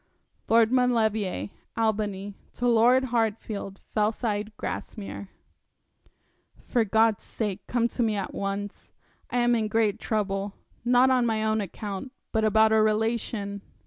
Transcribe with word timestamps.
'Lord 0.49 0.71
Maulevrier, 0.71 1.51
Albany, 1.77 2.33
to 2.55 2.67
Lord 2.67 3.03
Hartfield, 3.13 3.81
Fellside, 3.93 4.51
Grasmere. 4.57 5.29
'For 6.65 6.83
God's 6.83 7.23
sake 7.23 7.67
come 7.67 7.87
to 7.89 8.01
me 8.01 8.15
at 8.15 8.33
once. 8.33 8.89
I 9.29 9.37
am 9.41 9.53
in 9.53 9.67
great 9.67 9.99
trouble; 9.99 10.53
not 10.83 11.11
on 11.11 11.27
my 11.27 11.43
own 11.43 11.61
account, 11.61 12.11
but 12.31 12.43
about 12.43 12.71
a 12.71 12.81
relation.' 12.81 13.61